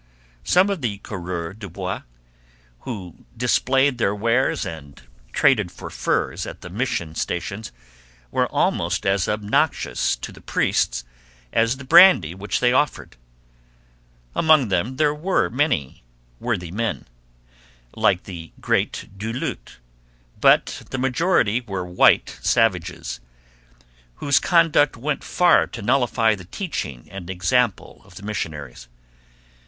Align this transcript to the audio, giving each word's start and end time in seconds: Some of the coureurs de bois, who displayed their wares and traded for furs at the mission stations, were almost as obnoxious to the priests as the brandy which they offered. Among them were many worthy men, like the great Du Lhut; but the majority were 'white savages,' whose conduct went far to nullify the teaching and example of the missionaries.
Some 0.43 0.71
of 0.71 0.81
the 0.81 0.97
coureurs 1.03 1.57
de 1.59 1.69
bois, 1.69 2.01
who 2.79 3.23
displayed 3.37 3.99
their 3.99 4.15
wares 4.15 4.65
and 4.65 4.99
traded 5.31 5.71
for 5.71 5.91
furs 5.91 6.47
at 6.47 6.61
the 6.61 6.71
mission 6.71 7.13
stations, 7.13 7.71
were 8.31 8.47
almost 8.47 9.05
as 9.05 9.29
obnoxious 9.29 10.15
to 10.15 10.31
the 10.31 10.41
priests 10.41 11.03
as 11.53 11.77
the 11.77 11.83
brandy 11.83 12.33
which 12.33 12.59
they 12.61 12.73
offered. 12.73 13.15
Among 14.35 14.69
them 14.69 14.97
were 14.97 15.51
many 15.51 16.01
worthy 16.39 16.71
men, 16.71 17.05
like 17.95 18.23
the 18.23 18.51
great 18.59 19.07
Du 19.15 19.31
Lhut; 19.31 19.77
but 20.39 20.81
the 20.89 20.97
majority 20.97 21.61
were 21.61 21.85
'white 21.85 22.39
savages,' 22.41 23.19
whose 24.15 24.39
conduct 24.39 24.97
went 24.97 25.23
far 25.23 25.67
to 25.67 25.81
nullify 25.83 26.33
the 26.33 26.45
teaching 26.45 27.07
and 27.11 27.29
example 27.29 28.01
of 28.03 28.15
the 28.15 28.23
missionaries. 28.23 28.87